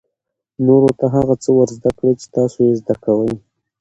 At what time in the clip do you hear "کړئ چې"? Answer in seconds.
1.97-2.27